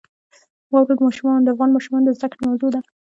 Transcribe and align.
واوره 0.71 0.95
د 1.45 1.47
افغان 1.53 1.69
ماشومانو 1.75 2.05
د 2.07 2.09
زده 2.17 2.27
کړې 2.31 2.43
موضوع 2.49 2.69
ده. 2.75 2.81